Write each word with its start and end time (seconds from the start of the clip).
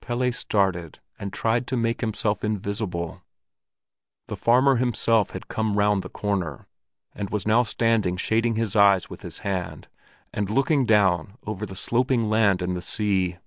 Pelle 0.00 0.30
started 0.30 1.00
and 1.18 1.32
tried 1.32 1.66
to 1.66 1.76
make 1.76 2.02
himself 2.02 2.44
invisible. 2.44 3.22
The 4.28 4.36
farmer 4.36 4.76
himself 4.76 5.30
had 5.30 5.48
come 5.48 5.72
round 5.76 6.02
the 6.04 6.08
corner, 6.08 6.68
and 7.16 7.30
was 7.30 7.48
now 7.48 7.64
standing 7.64 8.16
shading 8.16 8.54
his 8.54 8.76
eyes 8.76 9.10
with 9.10 9.22
his 9.22 9.38
hand 9.38 9.88
and 10.32 10.48
looking 10.48 10.86
down 10.86 11.36
over 11.48 11.66
the 11.66 11.74
sloping 11.74 12.30
land 12.30 12.62
and 12.62 12.76
the 12.76 12.80
sea. 12.80 13.38